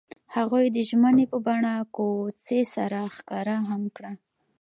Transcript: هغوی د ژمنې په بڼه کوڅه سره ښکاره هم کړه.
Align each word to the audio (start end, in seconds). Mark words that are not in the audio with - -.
هغوی 0.35 0.65
د 0.75 0.77
ژمنې 0.89 1.25
په 1.31 1.37
بڼه 1.45 1.73
کوڅه 1.95 2.59
سره 2.75 2.99
ښکاره 3.15 3.57
هم 3.69 3.81
کړه. 3.95 4.11